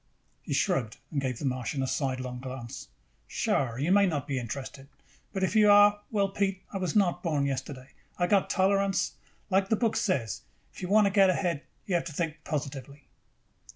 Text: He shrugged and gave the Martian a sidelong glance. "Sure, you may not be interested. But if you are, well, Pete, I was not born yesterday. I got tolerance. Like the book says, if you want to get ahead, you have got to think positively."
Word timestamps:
He 0.41 0.51
shrugged 0.55 0.97
and 1.11 1.21
gave 1.21 1.37
the 1.37 1.45
Martian 1.45 1.83
a 1.83 1.87
sidelong 1.87 2.39
glance. 2.39 2.87
"Sure, 3.27 3.77
you 3.77 3.91
may 3.91 4.07
not 4.07 4.27
be 4.27 4.39
interested. 4.39 4.87
But 5.31 5.43
if 5.43 5.55
you 5.55 5.69
are, 5.69 6.01
well, 6.09 6.29
Pete, 6.29 6.63
I 6.73 6.79
was 6.79 6.95
not 6.95 7.21
born 7.21 7.45
yesterday. 7.45 7.91
I 8.17 8.25
got 8.25 8.49
tolerance. 8.49 9.13
Like 9.51 9.69
the 9.69 9.75
book 9.75 9.95
says, 9.95 10.41
if 10.73 10.81
you 10.81 10.87
want 10.89 11.05
to 11.05 11.11
get 11.11 11.29
ahead, 11.29 11.61
you 11.85 11.93
have 11.93 12.05
got 12.05 12.07
to 12.07 12.13
think 12.13 12.43
positively." 12.43 13.09